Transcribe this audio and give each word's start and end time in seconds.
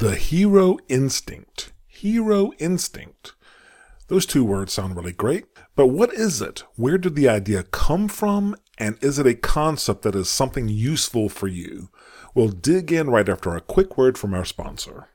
The 0.00 0.16
hero 0.16 0.78
instinct. 0.88 1.74
Hero 1.86 2.52
instinct. 2.58 3.34
Those 4.08 4.24
two 4.24 4.42
words 4.42 4.72
sound 4.72 4.96
really 4.96 5.12
great, 5.12 5.44
but 5.76 5.88
what 5.88 6.14
is 6.14 6.40
it? 6.40 6.64
Where 6.74 6.96
did 6.96 7.16
the 7.16 7.28
idea 7.28 7.64
come 7.64 8.08
from? 8.08 8.56
And 8.78 8.96
is 9.02 9.18
it 9.18 9.26
a 9.26 9.34
concept 9.34 10.00
that 10.04 10.14
is 10.14 10.30
something 10.30 10.70
useful 10.70 11.28
for 11.28 11.48
you? 11.48 11.90
We'll 12.34 12.48
dig 12.48 12.90
in 12.90 13.10
right 13.10 13.28
after 13.28 13.54
a 13.54 13.60
quick 13.60 13.98
word 13.98 14.16
from 14.16 14.32
our 14.32 14.46
sponsor. 14.46 15.10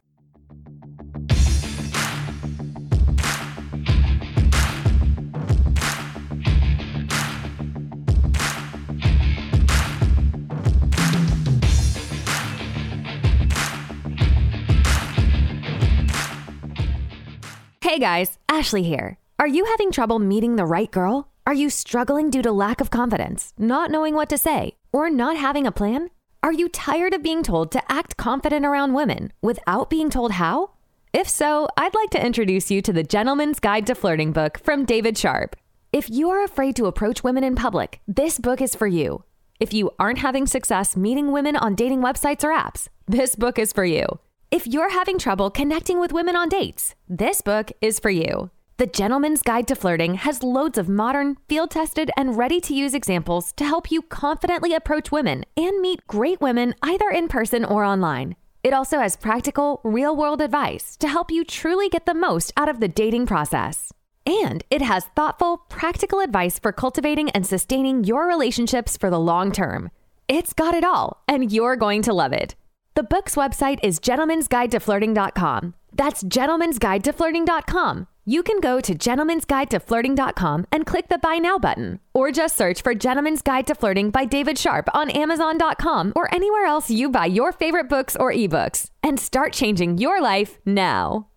Hey 17.85 17.99
guys, 17.99 18.39
Ashley 18.49 18.81
here. 18.81 19.19
Are 19.37 19.45
you 19.45 19.65
having 19.65 19.91
trouble 19.91 20.17
meeting 20.17 20.55
the 20.55 20.65
right 20.65 20.89
girl? 20.89 21.29
Are 21.45 21.53
you 21.53 21.69
struggling 21.69 22.31
due 22.31 22.41
to 22.41 22.51
lack 22.51 22.81
of 22.81 22.89
confidence, 22.89 23.53
not 23.59 23.91
knowing 23.91 24.15
what 24.15 24.27
to 24.29 24.39
say, 24.39 24.73
or 24.91 25.07
not 25.07 25.37
having 25.37 25.67
a 25.67 25.71
plan? 25.71 26.09
Are 26.41 26.51
you 26.51 26.67
tired 26.67 27.13
of 27.13 27.21
being 27.21 27.43
told 27.43 27.71
to 27.73 27.91
act 27.91 28.17
confident 28.17 28.65
around 28.65 28.95
women 28.95 29.31
without 29.43 29.91
being 29.91 30.09
told 30.09 30.31
how? 30.31 30.71
If 31.13 31.29
so, 31.29 31.67
I'd 31.77 31.93
like 31.93 32.09
to 32.09 32.25
introduce 32.25 32.71
you 32.71 32.81
to 32.81 32.91
the 32.91 33.03
Gentleman's 33.03 33.59
Guide 33.59 33.85
to 33.85 33.93
Flirting 33.93 34.31
book 34.31 34.57
from 34.57 34.85
David 34.85 35.15
Sharp. 35.15 35.55
If 35.93 36.09
you 36.09 36.31
are 36.31 36.43
afraid 36.43 36.75
to 36.77 36.87
approach 36.87 37.23
women 37.23 37.43
in 37.43 37.53
public, 37.53 38.01
this 38.07 38.39
book 38.39 38.61
is 38.61 38.73
for 38.73 38.87
you. 38.87 39.25
If 39.59 39.75
you 39.75 39.91
aren't 39.99 40.25
having 40.25 40.47
success 40.47 40.97
meeting 40.97 41.31
women 41.31 41.55
on 41.55 41.75
dating 41.75 42.01
websites 42.01 42.43
or 42.43 42.49
apps, 42.49 42.87
this 43.05 43.35
book 43.35 43.59
is 43.59 43.71
for 43.71 43.85
you. 43.85 44.07
If 44.51 44.67
you're 44.67 44.91
having 44.91 45.17
trouble 45.17 45.49
connecting 45.49 45.99
with 45.99 46.13
women 46.13 46.35
on 46.35 46.49
dates, 46.49 46.93
this 47.09 47.41
book 47.41 47.71
is 47.81 47.99
for 47.99 48.09
you. 48.11 48.51
The 48.77 48.85
Gentleman's 48.85 49.41
Guide 49.41 49.67
to 49.69 49.75
Flirting 49.75 50.15
has 50.15 50.43
loads 50.43 50.77
of 50.77 50.87
modern, 50.87 51.37
field 51.47 51.71
tested, 51.71 52.11
and 52.15 52.37
ready 52.37 52.61
to 52.61 52.73
use 52.73 52.93
examples 52.93 53.53
to 53.53 53.65
help 53.65 53.91
you 53.91 54.01
confidently 54.03 54.73
approach 54.73 55.11
women 55.11 55.45
and 55.57 55.81
meet 55.81 56.05
great 56.07 56.41
women 56.41 56.75
either 56.83 57.09
in 57.09 57.27
person 57.27 57.65
or 57.65 57.83
online. 57.83 58.35
It 58.63 58.73
also 58.73 58.99
has 58.99 59.15
practical, 59.15 59.81
real 59.83 60.15
world 60.15 60.41
advice 60.41 60.95
to 60.97 61.07
help 61.07 61.31
you 61.31 61.43
truly 61.43 61.89
get 61.89 62.05
the 62.05 62.13
most 62.13 62.53
out 62.55 62.69
of 62.69 62.79
the 62.79 62.87
dating 62.87 63.25
process. 63.25 63.91
And 64.25 64.63
it 64.69 64.81
has 64.81 65.05
thoughtful, 65.15 65.57
practical 65.69 66.19
advice 66.19 66.59
for 66.59 66.71
cultivating 66.71 67.29
and 67.31 67.45
sustaining 67.45 68.03
your 68.03 68.27
relationships 68.27 68.97
for 68.97 69.09
the 69.09 69.19
long 69.19 69.51
term. 69.51 69.89
It's 70.27 70.53
got 70.53 70.73
it 70.73 70.83
all, 70.83 71.23
and 71.27 71.51
you're 71.51 71.75
going 71.75 72.01
to 72.03 72.13
love 72.13 72.33
it. 72.33 72.55
The 72.95 73.03
book's 73.03 73.35
website 73.35 73.79
is 73.83 73.99
gentlemansguidetoflirting.com. 73.99 75.73
That's 75.91 76.23
gentlemansguidetoflirting.com. 76.23 78.07
You 78.23 78.41
can 78.41 78.59
go 78.61 78.79
to 78.79 78.95
gentlemansguidetoflirting.com 78.95 80.67
and 80.71 80.85
click 80.85 81.09
the 81.09 81.17
Buy 81.17 81.37
Now 81.37 81.57
button, 81.59 81.99
or 82.13 82.31
just 82.31 82.55
search 82.55 82.81
for 82.81 82.95
Gentleman's 82.95 83.41
Guide 83.41 83.67
to 83.67 83.75
Flirting 83.75 84.11
by 84.11 84.23
David 84.23 84.57
Sharp 84.57 84.87
on 84.93 85.09
Amazon.com 85.09 86.13
or 86.15 86.33
anywhere 86.33 86.65
else 86.65 86.89
you 86.89 87.09
buy 87.09 87.25
your 87.25 87.51
favorite 87.51 87.89
books 87.89 88.15
or 88.15 88.31
ebooks, 88.31 88.91
and 89.03 89.19
start 89.19 89.51
changing 89.51 89.97
your 89.97 90.21
life 90.21 90.57
now. 90.65 91.27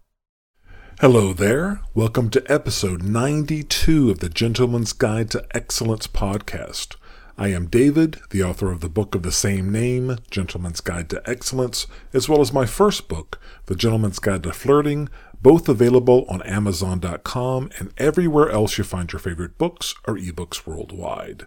Hello 1.01 1.33
there. 1.33 1.81
Welcome 1.93 2.31
to 2.31 2.43
episode 2.51 3.03
92 3.03 4.13
of 4.13 4.21
the 4.21 4.29
Gentleman's 4.29 4.93
Guide 4.93 5.33
to 5.33 5.45
Excellence 5.53 6.07
podcast. 6.07 6.95
I 7.41 7.49
am 7.49 7.67
David, 7.67 8.19
the 8.31 8.43
author 8.43 8.73
of 8.73 8.81
the 8.81 8.89
book 8.89 9.15
of 9.15 9.23
the 9.23 9.31
same 9.31 9.71
name, 9.71 10.19
Gentleman's 10.29 10.81
Guide 10.81 11.09
to 11.11 11.23
Excellence, 11.25 11.87
as 12.13 12.29
well 12.29 12.41
as 12.41 12.53
my 12.53 12.67
first 12.67 13.07
book, 13.07 13.41
The 13.67 13.77
Gentleman's 13.77 14.19
Guide 14.19 14.43
to 14.43 14.53
Flirting, 14.53 15.09
both 15.41 15.69
available 15.69 16.27
on 16.29 16.43
Amazon.com 16.43 17.71
and 17.79 17.95
everywhere 17.97 18.51
else 18.51 18.77
you 18.77 18.83
find 18.83 19.13
your 19.13 19.21
favorite 19.21 19.57
books 19.57 19.95
or 20.05 20.17
ebooks 20.17 20.67
worldwide. 20.67 21.47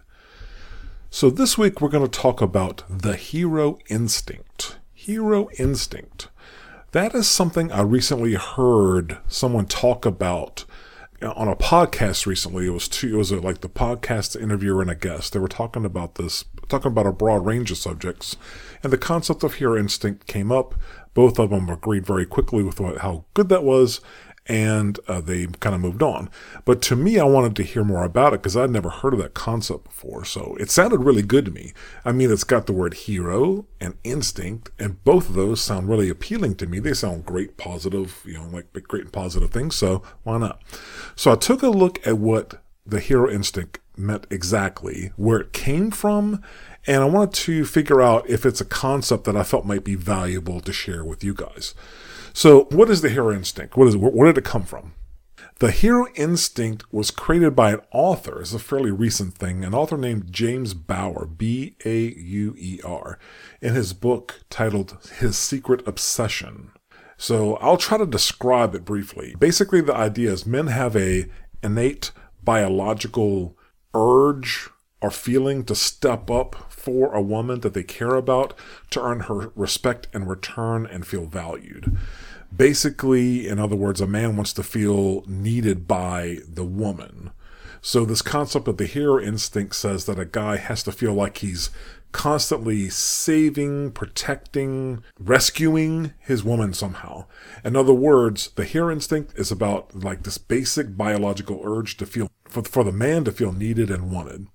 So, 1.10 1.28
this 1.28 1.58
week 1.58 1.82
we're 1.82 1.90
going 1.90 2.08
to 2.08 2.20
talk 2.20 2.40
about 2.40 2.84
the 2.88 3.16
hero 3.16 3.76
instinct. 3.90 4.78
Hero 4.94 5.50
instinct. 5.58 6.28
That 6.92 7.14
is 7.14 7.28
something 7.28 7.70
I 7.70 7.82
recently 7.82 8.32
heard 8.32 9.18
someone 9.28 9.66
talk 9.66 10.06
about 10.06 10.64
on 11.24 11.48
a 11.48 11.56
podcast 11.56 12.26
recently. 12.26 12.66
It 12.66 12.70
was 12.70 12.88
two. 12.88 13.14
It 13.14 13.18
was 13.18 13.30
a, 13.30 13.40
like 13.40 13.60
the 13.60 13.68
podcast 13.68 14.40
interviewer 14.40 14.82
and 14.82 14.90
a 14.90 14.94
guest. 14.94 15.32
They 15.32 15.38
were 15.38 15.48
talking 15.48 15.84
about 15.84 16.16
this, 16.16 16.44
talking 16.68 16.90
about 16.90 17.06
a 17.06 17.12
broad 17.12 17.46
range 17.46 17.70
of 17.70 17.78
subjects, 17.78 18.36
and 18.82 18.92
the 18.92 18.98
concept 18.98 19.42
of 19.42 19.54
hero 19.54 19.78
instinct 19.78 20.26
came 20.26 20.50
up. 20.50 20.74
Both 21.14 21.38
of 21.38 21.50
them 21.50 21.68
agreed 21.68 22.06
very 22.06 22.26
quickly 22.26 22.62
with 22.62 22.80
what, 22.80 22.98
how 22.98 23.24
good 23.34 23.48
that 23.50 23.64
was, 23.64 24.00
and 24.46 24.98
uh, 25.06 25.20
they 25.20 25.46
kind 25.46 25.74
of 25.74 25.80
moved 25.80 26.02
on. 26.02 26.28
But 26.64 26.82
to 26.82 26.96
me, 26.96 27.18
I 27.18 27.24
wanted 27.24 27.54
to 27.56 27.62
hear 27.62 27.84
more 27.84 28.04
about 28.04 28.34
it 28.34 28.42
because 28.42 28.56
I'd 28.56 28.70
never 28.70 28.90
heard 28.90 29.14
of 29.14 29.20
that 29.20 29.34
concept 29.34 29.84
before. 29.84 30.24
So 30.24 30.56
it 30.58 30.70
sounded 30.70 31.00
really 31.00 31.22
good 31.22 31.44
to 31.44 31.50
me. 31.50 31.72
I 32.04 32.12
mean, 32.12 32.30
it's 32.30 32.44
got 32.44 32.66
the 32.66 32.72
word 32.72 32.94
hero 32.94 33.66
and 33.80 33.94
instinct, 34.02 34.70
and 34.78 35.02
both 35.04 35.28
of 35.28 35.34
those 35.34 35.60
sound 35.60 35.88
really 35.88 36.08
appealing 36.08 36.56
to 36.56 36.66
me. 36.66 36.78
They 36.80 36.94
sound 36.94 37.24
great, 37.24 37.56
positive, 37.56 38.22
you 38.24 38.34
know, 38.34 38.48
like 38.52 38.72
great 38.88 39.04
and 39.04 39.12
positive 39.12 39.50
things. 39.50 39.76
So 39.76 40.02
why 40.24 40.38
not? 40.38 40.60
So 41.14 41.32
I 41.32 41.36
took 41.36 41.62
a 41.62 41.68
look 41.68 42.04
at 42.06 42.18
what 42.18 42.62
the 42.84 43.00
hero 43.00 43.30
instinct 43.30 43.78
meant 43.96 44.26
exactly, 44.30 45.12
where 45.16 45.40
it 45.40 45.52
came 45.52 45.90
from, 45.90 46.42
and 46.86 47.02
I 47.02 47.06
wanted 47.06 47.34
to 47.34 47.64
figure 47.64 48.02
out 48.02 48.28
if 48.28 48.44
it's 48.44 48.60
a 48.60 48.66
concept 48.66 49.24
that 49.24 49.36
I 49.36 49.42
felt 49.42 49.64
might 49.64 49.84
be 49.84 49.94
valuable 49.94 50.60
to 50.60 50.72
share 50.72 51.04
with 51.04 51.22
you 51.22 51.34
guys. 51.34 51.74
So, 52.32 52.64
what 52.70 52.90
is 52.90 53.02
the 53.02 53.10
hero 53.10 53.32
instinct? 53.32 53.76
What 53.76 53.88
is? 53.88 53.96
Where 53.96 54.32
did 54.32 54.38
it 54.38 54.44
come 54.44 54.64
from? 54.64 54.94
The 55.58 55.70
hero 55.70 56.06
instinct 56.14 56.92
was 56.92 57.12
created 57.12 57.54
by 57.54 57.72
an 57.72 57.82
author. 57.92 58.40
It's 58.40 58.52
a 58.52 58.58
fairly 58.58 58.90
recent 58.90 59.34
thing. 59.34 59.64
An 59.64 59.74
author 59.74 59.96
named 59.96 60.32
James 60.32 60.74
Bauer, 60.74 61.26
B 61.26 61.76
A 61.84 62.14
U 62.14 62.54
E 62.58 62.80
R, 62.84 63.18
in 63.60 63.74
his 63.74 63.92
book 63.92 64.40
titled 64.50 64.98
His 65.20 65.36
Secret 65.36 65.86
Obsession. 65.86 66.72
So 67.16 67.54
I'll 67.58 67.76
try 67.76 67.98
to 67.98 68.06
describe 68.06 68.74
it 68.74 68.84
briefly. 68.84 69.36
Basically, 69.38 69.80
the 69.80 69.94
idea 69.94 70.32
is 70.32 70.46
men 70.46 70.66
have 70.66 70.96
a 70.96 71.26
innate 71.62 72.10
biological 72.42 73.56
urge 73.94 74.68
or 75.00 75.10
feeling 75.10 75.64
to 75.64 75.74
step 75.74 76.30
up 76.30 76.70
for 76.70 77.12
a 77.12 77.20
woman 77.20 77.60
that 77.60 77.74
they 77.74 77.82
care 77.82 78.14
about 78.14 78.54
to 78.90 79.02
earn 79.02 79.20
her 79.20 79.52
respect 79.56 80.06
and 80.12 80.28
return 80.28 80.86
and 80.86 81.06
feel 81.06 81.26
valued. 81.26 81.96
Basically, 82.54 83.48
in 83.48 83.58
other 83.58 83.76
words, 83.76 84.00
a 84.00 84.06
man 84.06 84.36
wants 84.36 84.52
to 84.54 84.62
feel 84.62 85.24
needed 85.26 85.88
by 85.88 86.38
the 86.48 86.64
woman. 86.64 87.30
So, 87.80 88.04
this 88.04 88.22
concept 88.22 88.68
of 88.68 88.76
the 88.76 88.86
hero 88.86 89.20
instinct 89.20 89.74
says 89.74 90.04
that 90.04 90.18
a 90.18 90.24
guy 90.24 90.56
has 90.56 90.84
to 90.84 90.92
feel 90.92 91.14
like 91.14 91.38
he's 91.38 91.70
constantly 92.12 92.88
saving, 92.90 93.90
protecting, 93.90 95.02
rescuing 95.18 96.12
his 96.20 96.44
woman 96.44 96.74
somehow. 96.74 97.24
In 97.64 97.74
other 97.74 97.94
words, 97.94 98.50
the 98.54 98.64
hero 98.64 98.92
instinct 98.92 99.36
is 99.36 99.50
about 99.50 99.94
like 99.96 100.22
this 100.22 100.38
basic 100.38 100.96
biological 100.96 101.60
urge 101.64 101.96
to 101.96 102.06
feel, 102.06 102.30
for, 102.52 102.62
for 102.62 102.84
the 102.84 102.92
man 102.92 103.24
to 103.24 103.32
feel 103.32 103.52
needed 103.52 103.90
and 103.90 104.10
wanted. 104.10 104.46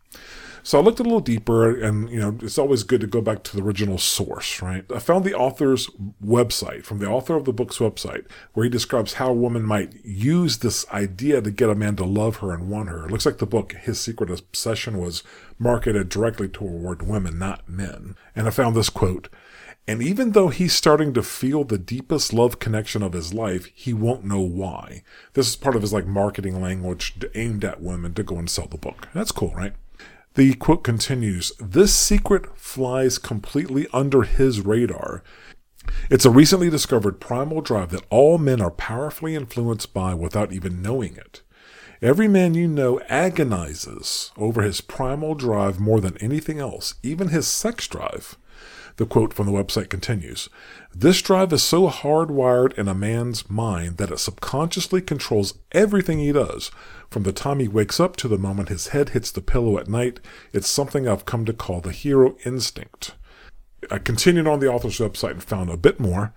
So 0.67 0.77
I 0.77 0.81
looked 0.81 0.99
a 0.99 1.03
little 1.03 1.21
deeper, 1.21 1.81
and 1.81 2.09
you 2.09 2.19
know, 2.19 2.37
it's 2.41 2.57
always 2.57 2.83
good 2.83 2.99
to 2.99 3.07
go 3.07 3.21
back 3.21 3.41
to 3.43 3.55
the 3.55 3.63
original 3.63 3.97
source, 3.97 4.61
right? 4.61 4.83
I 4.93 4.99
found 4.99 5.23
the 5.23 5.33
author's 5.33 5.89
website 6.21 6.83
from 6.83 6.99
the 6.99 7.07
author 7.07 7.35
of 7.35 7.45
the 7.45 7.53
book's 7.53 7.77
website, 7.77 8.29
where 8.51 8.65
he 8.65 8.69
describes 8.69 9.13
how 9.13 9.29
a 9.29 9.33
woman 9.33 9.63
might 9.63 10.03
use 10.03 10.57
this 10.57 10.85
idea 10.89 11.41
to 11.41 11.51
get 11.51 11.69
a 11.69 11.75
man 11.75 11.95
to 11.95 12.03
love 12.03 12.37
her 12.37 12.53
and 12.53 12.69
want 12.69 12.89
her. 12.89 13.05
It 13.05 13.11
looks 13.11 13.25
like 13.25 13.37
the 13.37 13.45
book, 13.45 13.71
His 13.79 13.97
Secret 14.01 14.29
Obsession, 14.29 14.97
was 14.97 15.23
marketed 15.57 16.09
directly 16.09 16.49
toward 16.49 17.01
women, 17.01 17.39
not 17.39 17.69
men. 17.69 18.17
And 18.35 18.45
I 18.45 18.49
found 18.49 18.75
this 18.75 18.89
quote. 18.89 19.29
And 19.87 20.03
even 20.03 20.31
though 20.31 20.49
he's 20.49 20.75
starting 20.75 21.13
to 21.13 21.23
feel 21.23 21.63
the 21.63 21.77
deepest 21.77 22.33
love 22.33 22.59
connection 22.59 23.01
of 23.01 23.13
his 23.13 23.33
life, 23.33 23.69
he 23.73 23.93
won't 23.93 24.25
know 24.25 24.41
why. 24.41 25.01
This 25.33 25.47
is 25.47 25.55
part 25.55 25.77
of 25.77 25.81
his 25.81 25.93
like 25.93 26.05
marketing 26.05 26.61
language 26.61 27.17
aimed 27.35 27.63
at 27.63 27.81
women 27.81 28.13
to 28.15 28.23
go 28.23 28.37
and 28.37 28.49
sell 28.49 28.67
the 28.67 28.77
book. 28.77 29.07
That's 29.13 29.31
cool, 29.31 29.53
right? 29.55 29.73
The 30.33 30.55
quote 30.55 30.83
continues 30.83 31.53
This 31.59 31.95
secret 31.95 32.57
flies 32.57 33.17
completely 33.17 33.87
under 33.93 34.23
his 34.23 34.59
radar. 34.59 35.23
It's 36.09 36.25
a 36.25 36.29
recently 36.29 36.69
discovered 36.69 37.21
primal 37.21 37.61
drive 37.61 37.91
that 37.91 38.05
all 38.09 38.37
men 38.37 38.61
are 38.61 38.71
powerfully 38.71 39.35
influenced 39.35 39.93
by 39.93 40.13
without 40.13 40.51
even 40.51 40.81
knowing 40.81 41.15
it. 41.15 41.43
Every 42.01 42.27
man 42.27 42.53
you 42.53 42.67
know 42.67 42.99
agonizes 43.09 44.31
over 44.37 44.61
his 44.61 44.81
primal 44.81 45.33
drive 45.33 45.79
more 45.79 45.99
than 45.99 46.17
anything 46.17 46.59
else, 46.59 46.93
even 47.01 47.29
his 47.29 47.47
sex 47.47 47.87
drive. 47.87 48.37
The 48.97 49.07
quote 49.07 49.33
from 49.33 49.47
the 49.47 49.51
website 49.51 49.89
continues 49.89 50.47
This 50.93 51.21
drive 51.21 51.51
is 51.53 51.63
so 51.63 51.89
hardwired 51.89 52.77
in 52.77 52.87
a 52.87 52.93
man's 52.93 53.49
mind 53.49 53.97
that 53.97 54.11
it 54.11 54.19
subconsciously 54.19 55.01
controls 55.01 55.57
everything 55.71 56.19
he 56.19 56.31
does. 56.31 56.69
From 57.09 57.23
the 57.23 57.31
time 57.31 57.59
he 57.59 57.67
wakes 57.67 57.99
up 57.99 58.15
to 58.17 58.27
the 58.27 58.37
moment 58.37 58.69
his 58.69 58.89
head 58.89 59.09
hits 59.09 59.31
the 59.31 59.41
pillow 59.41 59.79
at 59.79 59.87
night, 59.87 60.19
it's 60.53 60.67
something 60.67 61.07
I've 61.07 61.25
come 61.25 61.45
to 61.45 61.53
call 61.53 61.81
the 61.81 61.91
hero 61.91 62.35
instinct. 62.45 63.15
I 63.89 63.97
continued 63.97 64.47
on 64.47 64.59
the 64.59 64.71
author's 64.71 64.99
website 64.99 65.31
and 65.31 65.43
found 65.43 65.71
a 65.71 65.77
bit 65.77 65.99
more. 65.99 66.33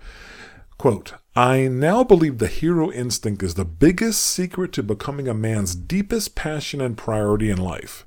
Quote, 0.79 1.15
I 1.37 1.69
now 1.69 2.03
believe 2.03 2.39
the 2.39 2.49
hero 2.49 2.91
instinct 2.91 3.45
is 3.45 3.55
the 3.55 3.65
biggest 3.65 4.21
secret 4.21 4.73
to 4.73 4.83
becoming 4.83 5.29
a 5.29 5.35
man's 5.35 5.77
deepest 5.77 6.35
passion 6.35 6.81
and 6.81 6.99
priority 6.99 7.51
in 7.51 7.59
life. 7.59 8.05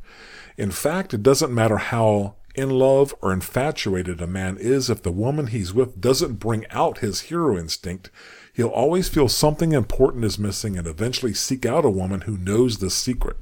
In 0.57 0.71
fact, 0.71 1.13
it 1.13 1.23
doesn't 1.23 1.53
matter 1.53 1.77
how 1.77 2.35
in 2.53 2.69
love 2.69 3.15
or 3.21 3.31
infatuated 3.31 4.19
a 4.19 4.27
man 4.27 4.57
is 4.57 4.89
if 4.89 5.01
the 5.01 5.11
woman 5.11 5.47
he's 5.47 5.73
with 5.73 6.01
doesn't 6.01 6.33
bring 6.33 6.65
out 6.69 6.97
his 6.97 7.21
hero 7.21 7.57
instinct, 7.57 8.11
he'll 8.53 8.67
always 8.67 9.07
feel 9.07 9.29
something 9.29 9.71
important 9.71 10.25
is 10.25 10.37
missing 10.37 10.77
and 10.77 10.85
eventually 10.85 11.33
seek 11.33 11.65
out 11.65 11.85
a 11.85 11.89
woman 11.89 12.21
who 12.21 12.37
knows 12.37 12.79
the 12.79 12.89
secret. 12.89 13.37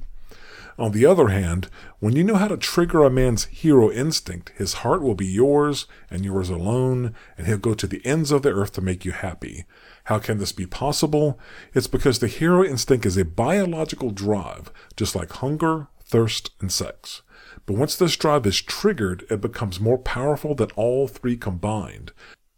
On 0.78 0.92
the 0.92 1.04
other 1.04 1.28
hand, 1.28 1.68
when 1.98 2.16
you 2.16 2.24
know 2.24 2.36
how 2.36 2.48
to 2.48 2.56
trigger 2.56 3.04
a 3.04 3.10
man's 3.10 3.44
hero 3.44 3.90
instinct, 3.90 4.52
his 4.56 4.74
heart 4.74 5.02
will 5.02 5.14
be 5.14 5.26
yours 5.26 5.86
and 6.10 6.24
yours 6.24 6.48
alone, 6.48 7.14
and 7.36 7.46
he'll 7.46 7.58
go 7.58 7.74
to 7.74 7.86
the 7.86 8.04
ends 8.06 8.30
of 8.30 8.42
the 8.42 8.52
earth 8.52 8.72
to 8.72 8.80
make 8.80 9.04
you 9.04 9.12
happy. 9.12 9.66
How 10.04 10.18
can 10.18 10.38
this 10.38 10.52
be 10.52 10.66
possible? 10.66 11.38
It's 11.74 11.86
because 11.86 12.18
the 12.18 12.26
hero 12.26 12.64
instinct 12.64 13.06
is 13.06 13.16
a 13.16 13.24
biological 13.24 14.10
drive, 14.10 14.72
just 14.96 15.14
like 15.14 15.30
hunger, 15.32 15.88
thirst, 16.02 16.50
and 16.60 16.72
sex. 16.72 17.22
But 17.66 17.76
once 17.76 17.96
this 17.96 18.16
drive 18.16 18.46
is 18.46 18.60
triggered, 18.60 19.24
it 19.30 19.40
becomes 19.40 19.78
more 19.78 19.98
powerful 19.98 20.54
than 20.54 20.70
all 20.74 21.06
three 21.06 21.36
combined. 21.36 22.12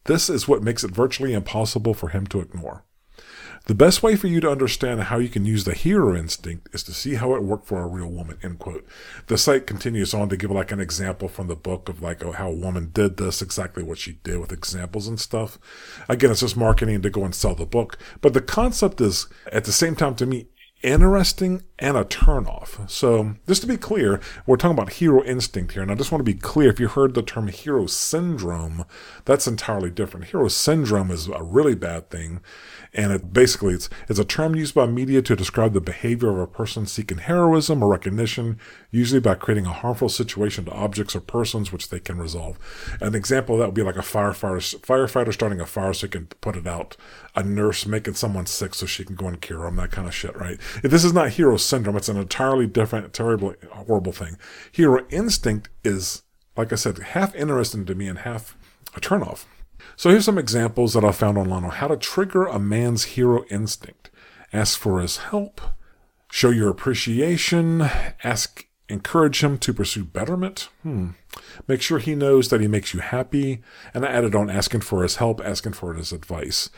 This 0.04 0.30
is 0.30 0.46
what 0.46 0.62
makes 0.62 0.84
it 0.84 0.90
virtually 0.90 1.32
impossible 1.32 1.94
for 1.94 2.08
him 2.08 2.26
to 2.28 2.40
ignore. 2.40 2.84
The 3.66 3.74
best 3.74 4.02
way 4.02 4.14
for 4.14 4.26
you 4.26 4.40
to 4.40 4.50
understand 4.50 5.04
how 5.04 5.16
you 5.16 5.30
can 5.30 5.46
use 5.46 5.64
the 5.64 5.72
hero 5.72 6.14
instinct 6.14 6.68
is 6.74 6.82
to 6.82 6.92
see 6.92 7.14
how 7.14 7.34
it 7.34 7.42
worked 7.42 7.66
for 7.66 7.80
a 7.80 7.86
real 7.86 8.10
woman, 8.10 8.36
end 8.42 8.58
quote. 8.58 8.86
The 9.28 9.38
site 9.38 9.66
continues 9.66 10.12
on 10.12 10.28
to 10.28 10.36
give 10.36 10.50
like 10.50 10.70
an 10.70 10.80
example 10.80 11.28
from 11.28 11.46
the 11.46 11.56
book 11.56 11.88
of 11.88 12.02
like 12.02 12.22
how 12.22 12.50
a 12.50 12.54
woman 12.54 12.90
did 12.92 13.16
this, 13.16 13.40
exactly 13.40 13.82
what 13.82 13.96
she 13.96 14.18
did 14.22 14.38
with 14.38 14.52
examples 14.52 15.08
and 15.08 15.18
stuff. 15.18 15.58
Again, 16.10 16.30
it's 16.30 16.40
just 16.40 16.58
marketing 16.58 17.00
to 17.00 17.08
go 17.08 17.24
and 17.24 17.34
sell 17.34 17.54
the 17.54 17.64
book. 17.64 17.96
But 18.20 18.34
the 18.34 18.42
concept 18.42 19.00
is 19.00 19.28
at 19.50 19.64
the 19.64 19.72
same 19.72 19.96
time 19.96 20.14
to 20.16 20.26
me 20.26 20.48
interesting 20.84 21.62
and 21.78 21.96
a 21.96 22.04
turnoff. 22.04 22.88
So, 22.88 23.34
just 23.48 23.62
to 23.62 23.66
be 23.66 23.76
clear, 23.76 24.20
we're 24.46 24.56
talking 24.56 24.76
about 24.76 24.94
hero 24.94 25.24
instinct 25.24 25.72
here. 25.72 25.82
And 25.82 25.90
I 25.90 25.94
just 25.96 26.12
want 26.12 26.20
to 26.20 26.32
be 26.32 26.38
clear 26.38 26.70
if 26.70 26.78
you 26.78 26.88
heard 26.88 27.14
the 27.14 27.22
term 27.22 27.48
hero 27.48 27.86
syndrome, 27.86 28.84
that's 29.24 29.48
entirely 29.48 29.90
different. 29.90 30.26
Hero 30.26 30.46
syndrome 30.48 31.10
is 31.10 31.26
a 31.26 31.42
really 31.42 31.74
bad 31.74 32.10
thing. 32.10 32.40
And 32.92 33.12
it 33.12 33.32
basically 33.32 33.74
it's, 33.74 33.90
it's 34.08 34.20
a 34.20 34.24
term 34.24 34.54
used 34.54 34.74
by 34.74 34.86
media 34.86 35.20
to 35.22 35.34
describe 35.34 35.72
the 35.72 35.80
behavior 35.80 36.30
of 36.30 36.38
a 36.38 36.46
person 36.46 36.86
seeking 36.86 37.18
heroism 37.18 37.82
or 37.82 37.88
recognition, 37.88 38.60
usually 38.92 39.20
by 39.20 39.34
creating 39.34 39.66
a 39.66 39.72
harmful 39.72 40.08
situation 40.08 40.66
to 40.66 40.70
objects 40.70 41.16
or 41.16 41.20
persons 41.20 41.72
which 41.72 41.88
they 41.88 41.98
can 41.98 42.18
resolve. 42.18 42.56
An 43.00 43.16
example 43.16 43.56
of 43.56 43.58
that 43.58 43.66
would 43.66 43.74
be 43.74 43.82
like 43.82 43.96
a 43.96 44.00
firefighter, 44.00 44.78
firefighter 44.80 45.32
starting 45.32 45.60
a 45.60 45.66
fire 45.66 45.92
so 45.92 46.06
he 46.06 46.10
can 46.10 46.26
put 46.40 46.56
it 46.56 46.68
out, 46.68 46.96
a 47.34 47.42
nurse 47.42 47.84
making 47.84 48.14
someone 48.14 48.46
sick 48.46 48.74
so 48.74 48.86
she 48.86 49.04
can 49.04 49.16
go 49.16 49.26
and 49.26 49.40
cure 49.40 49.64
them, 49.64 49.74
that 49.76 49.90
kind 49.90 50.06
of 50.06 50.14
shit, 50.14 50.36
right? 50.36 50.60
This 50.82 51.04
is 51.04 51.12
not 51.12 51.30
hero 51.30 51.56
syndrome, 51.56 51.96
it's 51.96 52.08
an 52.08 52.16
entirely 52.16 52.66
different, 52.66 53.12
terrible, 53.12 53.54
horrible 53.70 54.12
thing. 54.12 54.36
Hero 54.72 55.06
instinct 55.10 55.68
is, 55.84 56.22
like 56.56 56.72
I 56.72 56.76
said, 56.76 56.98
half 56.98 57.34
interesting 57.34 57.84
to 57.86 57.94
me 57.94 58.08
and 58.08 58.20
half 58.20 58.56
a 58.94 59.00
turnoff. 59.00 59.44
So 59.96 60.10
here's 60.10 60.24
some 60.24 60.38
examples 60.38 60.94
that 60.94 61.04
I 61.04 61.12
found 61.12 61.38
online 61.38 61.64
on 61.64 61.70
how 61.70 61.88
to 61.88 61.96
trigger 61.96 62.46
a 62.46 62.58
man's 62.58 63.04
hero 63.04 63.44
instinct. 63.50 64.10
Ask 64.52 64.78
for 64.78 65.00
his 65.00 65.18
help, 65.18 65.60
show 66.30 66.50
your 66.50 66.70
appreciation, 66.70 67.82
ask, 68.22 68.66
encourage 68.88 69.42
him 69.42 69.58
to 69.58 69.72
pursue 69.72 70.04
betterment. 70.04 70.68
Hmm. 70.82 71.10
Make 71.66 71.82
sure 71.82 71.98
he 71.98 72.14
knows 72.14 72.48
that 72.48 72.60
he 72.60 72.68
makes 72.68 72.94
you 72.94 73.00
happy. 73.00 73.62
And 73.92 74.04
I 74.04 74.08
added 74.08 74.34
on 74.34 74.50
asking 74.50 74.82
for 74.82 75.02
his 75.02 75.16
help, 75.16 75.40
asking 75.44 75.72
for 75.74 75.94
his 75.94 76.12
advice. 76.12 76.70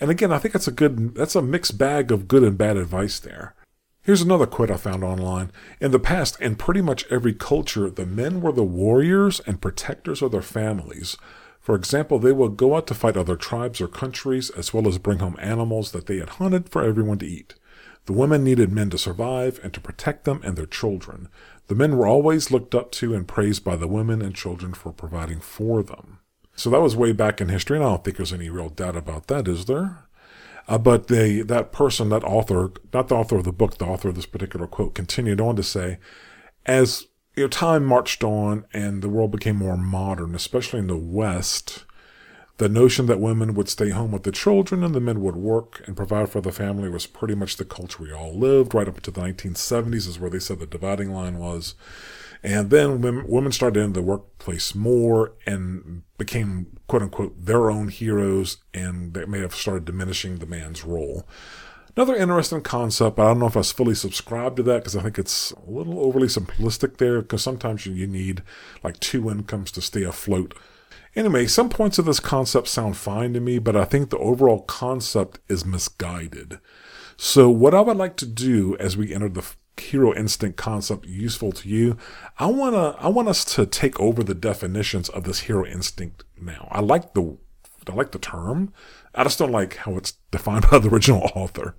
And 0.00 0.10
again, 0.10 0.32
I 0.32 0.38
think 0.38 0.52
that's 0.52 0.68
a 0.68 0.72
good, 0.72 1.14
that's 1.14 1.36
a 1.36 1.42
mixed 1.42 1.78
bag 1.78 2.10
of 2.10 2.28
good 2.28 2.42
and 2.42 2.58
bad 2.58 2.76
advice 2.76 3.18
there. 3.18 3.54
Here's 4.04 4.22
another 4.22 4.46
quote 4.46 4.70
I 4.70 4.78
found 4.78 5.04
online. 5.04 5.52
In 5.80 5.92
the 5.92 6.00
past, 6.00 6.40
in 6.40 6.56
pretty 6.56 6.80
much 6.80 7.06
every 7.08 7.32
culture, 7.32 7.88
the 7.88 8.04
men 8.04 8.40
were 8.40 8.50
the 8.50 8.64
warriors 8.64 9.40
and 9.46 9.60
protectors 9.60 10.22
of 10.22 10.32
their 10.32 10.42
families. 10.42 11.16
For 11.60 11.76
example, 11.76 12.18
they 12.18 12.32
would 12.32 12.56
go 12.56 12.74
out 12.74 12.88
to 12.88 12.94
fight 12.94 13.16
other 13.16 13.36
tribes 13.36 13.80
or 13.80 13.86
countries, 13.86 14.50
as 14.50 14.74
well 14.74 14.88
as 14.88 14.98
bring 14.98 15.20
home 15.20 15.36
animals 15.38 15.92
that 15.92 16.06
they 16.06 16.16
had 16.16 16.30
hunted 16.30 16.68
for 16.68 16.82
everyone 16.82 17.18
to 17.18 17.26
eat. 17.26 17.54
The 18.06 18.12
women 18.12 18.42
needed 18.42 18.72
men 18.72 18.90
to 18.90 18.98
survive 18.98 19.60
and 19.62 19.72
to 19.72 19.80
protect 19.80 20.24
them 20.24 20.40
and 20.42 20.56
their 20.56 20.66
children. 20.66 21.28
The 21.72 21.78
men 21.78 21.96
were 21.96 22.06
always 22.06 22.50
looked 22.50 22.74
up 22.74 22.92
to 22.92 23.14
and 23.14 23.26
praised 23.26 23.64
by 23.64 23.76
the 23.76 23.88
women 23.88 24.20
and 24.20 24.34
children 24.34 24.74
for 24.74 24.92
providing 24.92 25.40
for 25.40 25.82
them. 25.82 26.18
So 26.54 26.68
that 26.68 26.82
was 26.82 26.94
way 26.94 27.12
back 27.12 27.40
in 27.40 27.48
history, 27.48 27.78
and 27.78 27.86
I 27.86 27.88
don't 27.88 28.04
think 28.04 28.18
there's 28.18 28.30
any 28.30 28.50
real 28.50 28.68
doubt 28.68 28.94
about 28.94 29.28
that, 29.28 29.48
is 29.48 29.64
there? 29.64 30.04
Uh, 30.68 30.76
but 30.76 31.06
they, 31.06 31.40
that 31.40 31.72
person, 31.72 32.10
that 32.10 32.24
author, 32.24 32.72
not 32.92 33.08
the 33.08 33.14
author 33.14 33.36
of 33.36 33.44
the 33.44 33.52
book, 33.52 33.78
the 33.78 33.86
author 33.86 34.10
of 34.10 34.16
this 34.16 34.26
particular 34.26 34.66
quote, 34.66 34.94
continued 34.94 35.40
on 35.40 35.56
to 35.56 35.62
say, 35.62 35.96
as 36.66 37.06
you 37.36 37.44
know, 37.44 37.48
time 37.48 37.86
marched 37.86 38.22
on 38.22 38.66
and 38.74 39.00
the 39.00 39.08
world 39.08 39.30
became 39.30 39.56
more 39.56 39.78
modern, 39.78 40.34
especially 40.34 40.80
in 40.80 40.88
the 40.88 40.96
West. 40.98 41.86
The 42.58 42.68
notion 42.68 43.06
that 43.06 43.18
women 43.18 43.54
would 43.54 43.68
stay 43.68 43.90
home 43.90 44.12
with 44.12 44.24
the 44.24 44.32
children 44.32 44.84
and 44.84 44.94
the 44.94 45.00
men 45.00 45.20
would 45.20 45.36
work 45.36 45.82
and 45.86 45.96
provide 45.96 46.28
for 46.28 46.40
the 46.40 46.52
family 46.52 46.88
was 46.88 47.06
pretty 47.06 47.34
much 47.34 47.56
the 47.56 47.64
culture 47.64 48.02
we 48.02 48.12
all 48.12 48.38
lived. 48.38 48.74
Right 48.74 48.86
up 48.86 49.00
to 49.00 49.10
the 49.10 49.20
1970s 49.20 50.06
is 50.06 50.20
where 50.20 50.30
they 50.30 50.38
said 50.38 50.60
the 50.60 50.66
dividing 50.66 51.12
line 51.12 51.38
was. 51.38 51.74
And 52.42 52.70
then 52.70 53.00
women, 53.00 53.52
started 53.52 53.80
into 53.80 54.00
the 54.00 54.06
workplace 54.06 54.74
more 54.74 55.32
and 55.46 56.02
became, 56.18 56.78
quote 56.88 57.02
unquote, 57.02 57.46
their 57.46 57.70
own 57.70 57.88
heroes, 57.88 58.58
and 58.74 59.14
they 59.14 59.24
may 59.26 59.38
have 59.38 59.54
started 59.54 59.84
diminishing 59.84 60.38
the 60.38 60.46
man's 60.46 60.84
role. 60.84 61.26
Another 61.96 62.16
interesting 62.16 62.62
concept, 62.62 63.18
I 63.18 63.24
don't 63.24 63.38
know 63.38 63.46
if 63.46 63.56
I 63.56 63.60
was 63.60 63.70
fully 63.70 63.94
subscribed 63.94 64.56
to 64.56 64.62
that 64.64 64.78
because 64.78 64.96
I 64.96 65.02
think 65.02 65.18
it's 65.18 65.52
a 65.52 65.70
little 65.70 66.00
overly 66.00 66.26
simplistic 66.26 66.96
there 66.96 67.20
because 67.20 67.42
sometimes 67.42 67.86
you 67.86 68.06
need 68.06 68.42
like 68.82 68.98
two 68.98 69.30
incomes 69.30 69.70
to 69.72 69.82
stay 69.82 70.02
afloat. 70.02 70.54
Anyway, 71.14 71.46
some 71.46 71.68
points 71.68 71.98
of 71.98 72.06
this 72.06 72.20
concept 72.20 72.68
sound 72.68 72.96
fine 72.96 73.34
to 73.34 73.40
me, 73.40 73.58
but 73.58 73.76
I 73.76 73.84
think 73.84 74.08
the 74.08 74.18
overall 74.18 74.62
concept 74.62 75.40
is 75.48 75.64
misguided. 75.64 76.58
So, 77.16 77.50
what 77.50 77.74
I 77.74 77.82
would 77.82 77.98
like 77.98 78.16
to 78.16 78.26
do 78.26 78.76
as 78.78 78.96
we 78.96 79.14
enter 79.14 79.28
the 79.28 79.44
hero 79.76 80.14
instinct 80.14 80.56
concept 80.56 81.06
useful 81.06 81.52
to 81.52 81.68
you, 81.68 81.96
I 82.38 82.46
wanna 82.46 82.96
I 82.98 83.08
want 83.08 83.28
us 83.28 83.44
to 83.56 83.66
take 83.66 83.98
over 84.00 84.22
the 84.22 84.34
definitions 84.34 85.08
of 85.10 85.24
this 85.24 85.40
hero 85.40 85.66
instinct 85.66 86.24
now. 86.40 86.68
I 86.70 86.80
like 86.80 87.14
the 87.14 87.36
I 87.88 87.94
like 87.94 88.12
the 88.12 88.18
term. 88.18 88.72
I 89.14 89.24
just 89.24 89.38
don't 89.38 89.52
like 89.52 89.76
how 89.76 89.96
it's 89.96 90.12
defined 90.30 90.66
by 90.70 90.78
the 90.78 90.88
original 90.88 91.30
author. 91.34 91.74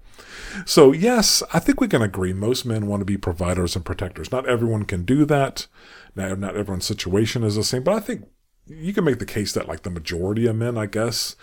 So, 0.66 0.92
yes, 0.92 1.42
I 1.54 1.60
think 1.60 1.82
we 1.82 1.88
can 1.88 2.02
agree 2.02 2.34
most 2.34 2.66
men 2.66 2.86
want 2.88 3.02
to 3.02 3.06
be 3.06 3.18
providers 3.18 3.76
and 3.76 3.84
protectors. 3.84 4.32
Not 4.32 4.48
everyone 4.48 4.86
can 4.86 5.04
do 5.04 5.26
that. 5.26 5.68
Now, 6.16 6.36
not 6.36 6.56
everyone's 6.56 6.86
situation 6.86 7.44
is 7.44 7.56
the 7.56 7.64
same, 7.64 7.84
but 7.84 7.96
I 7.96 8.00
think 8.00 8.26
you 8.66 8.94
can 8.94 9.04
make 9.04 9.20
the 9.20 9.26
case 9.26 9.54
that, 9.54 9.68
like, 9.68 9.84
the 9.84 9.90
majority 9.90 10.48
of 10.48 10.56
men, 10.56 10.78
I 10.78 10.86
guess, 10.86 11.36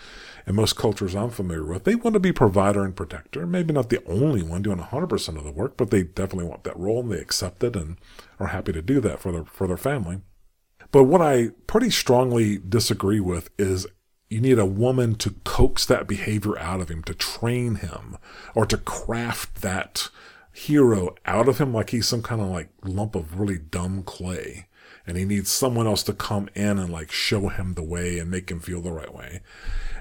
in 0.47 0.55
most 0.55 0.75
cultures 0.75 1.15
I'm 1.15 1.29
familiar 1.29 1.65
with, 1.65 1.83
they 1.83 1.95
want 1.95 2.13
to 2.15 2.19
be 2.19 2.31
provider 2.31 2.83
and 2.83 2.95
protector. 2.95 3.45
Maybe 3.45 3.73
not 3.73 3.89
the 3.89 4.03
only 4.05 4.41
one 4.41 4.61
doing 4.61 4.79
100% 4.79 5.37
of 5.37 5.43
the 5.43 5.51
work, 5.51 5.77
but 5.77 5.91
they 5.91 6.03
definitely 6.03 6.49
want 6.49 6.63
that 6.63 6.77
role 6.77 7.01
and 7.01 7.11
they 7.11 7.19
accept 7.19 7.63
it 7.63 7.75
and 7.75 7.97
are 8.39 8.47
happy 8.47 8.71
to 8.71 8.81
do 8.81 8.99
that 9.01 9.19
for 9.19 9.31
their, 9.31 9.45
for 9.45 9.67
their 9.67 9.77
family. 9.77 10.21
But 10.91 11.03
what 11.03 11.21
I 11.21 11.49
pretty 11.67 11.89
strongly 11.89 12.57
disagree 12.57 13.19
with 13.19 13.49
is 13.57 13.87
you 14.29 14.41
need 14.41 14.59
a 14.59 14.65
woman 14.65 15.15
to 15.15 15.35
coax 15.43 15.85
that 15.85 16.07
behavior 16.07 16.57
out 16.57 16.81
of 16.81 16.89
him, 16.89 17.03
to 17.03 17.13
train 17.13 17.75
him, 17.75 18.17
or 18.55 18.65
to 18.65 18.77
craft 18.77 19.61
that 19.61 20.09
hero 20.53 21.15
out 21.25 21.47
of 21.47 21.59
him 21.59 21.73
like 21.73 21.91
he's 21.91 22.07
some 22.07 22.21
kind 22.21 22.41
of 22.41 22.47
like 22.47 22.69
lump 22.83 23.15
of 23.15 23.39
really 23.39 23.57
dumb 23.57 24.03
clay. 24.03 24.67
And 25.07 25.17
he 25.17 25.25
needs 25.25 25.49
someone 25.49 25.87
else 25.87 26.03
to 26.03 26.13
come 26.13 26.49
in 26.53 26.77
and 26.77 26.91
like 26.91 27.11
show 27.11 27.49
him 27.49 27.73
the 27.73 27.83
way 27.83 28.19
and 28.19 28.29
make 28.29 28.51
him 28.51 28.59
feel 28.59 28.81
the 28.81 28.91
right 28.91 29.13
way. 29.13 29.41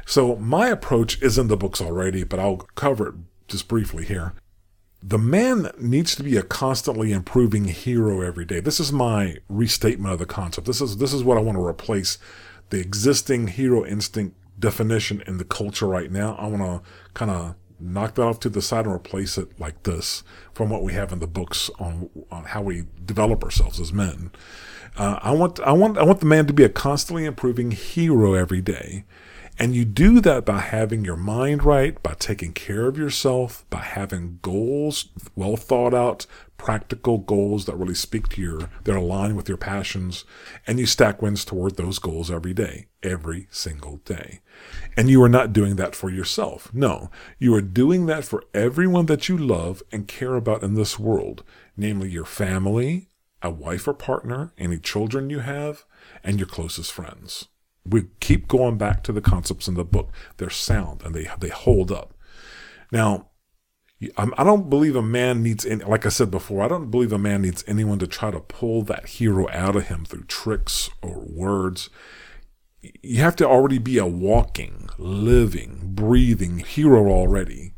So 0.07 0.37
my 0.37 0.69
approach 0.69 1.21
is 1.23 1.39
in 1.39 1.49
the 1.49 1.57
books 1.57 1.81
already, 1.81 2.25
but 2.25 2.39
I'll 2.39 2.59
cover 2.75 3.09
it 3.09 3.15
just 3.49 3.69
briefly 3.69 4.05
here. 4.05 4.35
The 5.03 5.19
man 5.19 5.71
needs 5.79 6.15
to 6.17 6.23
be 6.23 6.37
a 6.37 6.43
constantly 6.43 7.13
improving 7.13 7.65
hero 7.65 8.21
every 8.21 8.45
day. 8.45 8.61
This 8.61 8.81
is 8.81 8.93
my 8.93 9.39
restatement 9.49 10.13
of 10.13 10.19
the 10.19 10.27
concept. 10.27 10.67
This 10.67 10.83
is 10.83 10.99
this 10.99 11.15
is 11.15 11.25
what 11.25 11.39
I 11.39 11.41
want 11.41 11.57
to 11.57 11.65
replace 11.65 12.19
the 12.69 12.81
existing 12.81 13.49
hero 13.49 13.85
instinct 13.85 14.37
definition 14.59 15.23
in 15.27 15.39
the 15.39 15.45
culture 15.45 15.87
right 15.87 16.11
now. 16.11 16.37
I 16.39 16.47
want 16.47 16.63
to 16.63 16.91
kind 17.15 17.31
of 17.31 17.55
knock 17.81 18.15
that 18.15 18.23
off 18.23 18.41
to 18.41 18.49
the 18.49 18.61
side 18.61 18.85
and 18.85 18.95
replace 18.95 19.39
it 19.39 19.59
like 19.59 19.83
this 19.85 20.23
from 20.53 20.69
what 20.69 20.83
we 20.83 20.93
have 20.93 21.13
in 21.13 21.19
the 21.19 21.27
books 21.27 21.71
on, 21.79 22.11
on 22.31 22.45
how 22.45 22.61
we 22.63 22.85
develop 23.05 23.43
ourselves 23.43 23.81
as 23.81 23.93
men. 23.93 24.31
Uh, 24.97 25.19
I 25.23 25.33
want, 25.33 25.61
I 25.61 25.73
want, 25.73 25.99
I 25.99 26.03
want 26.03 26.21
the 26.21 26.27
man 26.27 26.47
to 26.47 26.53
be 26.53 26.65
a 26.65 26.69
constantly 26.69 27.25
improving 27.25 27.71
hero 27.71 28.35
every 28.35 28.61
day. 28.61 29.05
And 29.61 29.75
you 29.75 29.85
do 29.85 30.23
that 30.23 30.47
by 30.47 30.61
having 30.61 31.05
your 31.05 31.19
mind 31.19 31.65
right, 31.65 32.03
by 32.03 32.15
taking 32.19 32.55
care 32.55 32.87
of 32.87 32.97
yourself, 32.97 33.67
by 33.69 33.81
having 33.81 34.39
goals, 34.41 35.09
well 35.37 35.57
thought 35.57 35.93
out, 35.93 36.25
practical 36.57 37.19
goals 37.19 37.67
that 37.67 37.77
really 37.77 37.95
speak 37.95 38.29
to 38.29 38.41
your, 38.41 38.71
that 38.85 38.97
align 38.97 39.37
with 39.37 39.49
your 39.49 39.59
passions. 39.59 40.25
And 40.67 40.79
you 40.79 40.87
stack 40.87 41.21
wins 41.21 41.45
toward 41.45 41.77
those 41.77 41.99
goals 41.99 42.31
every 42.31 42.55
day, 42.55 42.87
every 43.03 43.49
single 43.51 43.99
day. 43.99 44.41
And 44.97 45.11
you 45.11 45.23
are 45.23 45.29
not 45.29 45.53
doing 45.53 45.77
that 45.77 45.95
for 45.95 46.09
yourself. 46.09 46.73
No, 46.73 47.11
you 47.39 47.55
are 47.55 47.61
doing 47.61 48.07
that 48.07 48.25
for 48.25 48.45
everyone 48.55 49.07
that 49.07 49.29
you 49.29 49.37
love 49.37 49.83
and 49.93 50.09
care 50.09 50.37
about 50.37 50.63
in 50.63 50.73
this 50.73 50.99
world, 50.99 51.45
namely 51.77 52.09
your 52.09 52.25
family, 52.25 53.11
a 53.43 53.51
wife 53.51 53.89
or 53.89 53.95
partner, 53.95 54.53
any 54.59 54.79
children 54.79 55.31
you 55.31 55.41
have, 55.41 55.85
and 56.23 56.39
your 56.39 56.49
closest 56.49 56.93
friends. 56.93 57.49
We 57.85 58.09
keep 58.21 58.47
going 58.49 58.77
back 58.77 59.03
to 59.05 59.13
the 59.13 59.23
concepts 59.23 59.67
in 59.67 59.75
the 59.75 59.85
book. 59.85 60.13
They're 60.37 60.51
sound 60.51 61.03
and 61.03 61.15
they 61.15 61.29
they 61.39 61.49
hold 61.49 61.91
up. 61.91 62.15
Now, 62.93 63.31
I 64.17 64.45
don't 64.45 64.71
believe 64.71 64.97
a 64.97 65.03
man 65.03 65.43
needs 65.43 65.67
any, 65.67 65.85
like 65.85 66.07
I 66.07 66.09
said 66.09 66.31
before, 66.31 66.63
I 66.63 66.69
don't 66.69 66.91
believe 66.91 67.13
a 67.13 67.19
man 67.19 67.43
needs 67.43 67.63
anyone 67.67 67.99
to 67.99 68.07
try 68.07 68.31
to 68.31 68.41
pull 68.41 68.83
that 68.85 69.07
hero 69.07 69.47
out 69.51 69.77
of 69.77 69.89
him 69.89 70.07
through 70.07 70.25
tricks 70.25 70.89
or 71.03 71.21
words. 71.21 71.91
You 73.03 73.21
have 73.21 73.37
to 73.37 73.47
already 73.47 73.77
be 73.77 73.99
a 73.99 74.07
walking, 74.07 74.89
living, 74.97 75.81
breathing 75.95 76.61
hero 76.61 77.11
already. 77.11 77.75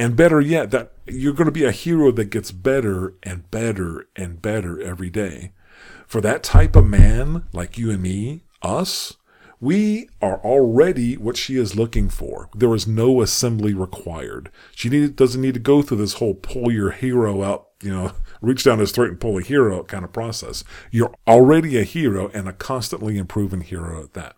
And 0.00 0.16
better 0.16 0.40
yet, 0.40 0.70
that 0.70 0.92
you're 1.06 1.34
going 1.34 1.44
to 1.44 1.52
be 1.52 1.66
a 1.66 1.70
hero 1.70 2.10
that 2.12 2.30
gets 2.30 2.52
better 2.52 3.12
and 3.22 3.50
better 3.50 4.08
and 4.16 4.40
better 4.40 4.80
every 4.80 5.10
day. 5.10 5.52
For 6.06 6.22
that 6.22 6.42
type 6.42 6.74
of 6.74 6.86
man, 6.86 7.44
like 7.52 7.76
you 7.76 7.90
and 7.90 8.00
me, 8.00 8.44
us, 8.62 9.18
we 9.60 10.08
are 10.22 10.38
already 10.38 11.18
what 11.18 11.36
she 11.36 11.56
is 11.56 11.76
looking 11.76 12.08
for. 12.08 12.48
There 12.54 12.74
is 12.74 12.86
no 12.86 13.20
assembly 13.20 13.74
required. 13.74 14.50
She 14.74 14.88
need, 14.88 15.16
doesn't 15.16 15.42
need 15.42 15.52
to 15.52 15.60
go 15.60 15.82
through 15.82 15.98
this 15.98 16.14
whole 16.14 16.32
pull 16.32 16.72
your 16.72 16.92
hero 16.92 17.42
out, 17.42 17.68
you 17.82 17.92
know, 17.92 18.12
reach 18.40 18.64
down 18.64 18.78
his 18.78 18.92
throat 18.92 19.10
and 19.10 19.20
pull 19.20 19.36
a 19.36 19.42
hero 19.42 19.80
out 19.80 19.88
kind 19.88 20.02
of 20.06 20.14
process. 20.14 20.64
You're 20.90 21.14
already 21.28 21.76
a 21.76 21.84
hero 21.84 22.30
and 22.32 22.48
a 22.48 22.54
constantly 22.54 23.18
improving 23.18 23.60
hero 23.60 24.04
at 24.04 24.14
that. 24.14 24.36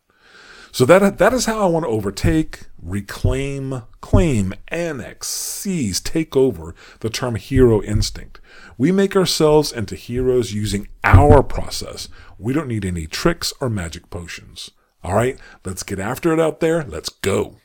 So 0.72 0.86
that, 0.86 1.18
that 1.18 1.34
is 1.34 1.44
how 1.44 1.62
I 1.62 1.66
want 1.66 1.84
to 1.84 1.90
overtake, 1.90 2.60
reclaim, 2.82 3.82
claim, 4.00 4.54
annex, 4.68 5.28
seize, 5.28 6.00
take 6.00 6.34
over 6.34 6.74
the 7.00 7.10
term 7.10 7.34
hero 7.34 7.82
instinct. 7.82 8.40
We 8.78 8.90
make 8.90 9.14
ourselves 9.14 9.70
into 9.70 9.96
heroes 9.96 10.54
using 10.54 10.88
our 11.04 11.42
process. 11.42 12.08
We 12.38 12.54
don't 12.54 12.68
need 12.68 12.86
any 12.86 13.06
tricks 13.06 13.52
or 13.60 13.68
magic 13.68 14.08
potions. 14.08 14.70
All 15.04 15.14
right, 15.14 15.38
let's 15.62 15.82
get 15.82 15.98
after 15.98 16.32
it 16.32 16.40
out 16.40 16.60
there. 16.60 16.82
Let's 16.84 17.10
go. 17.10 17.56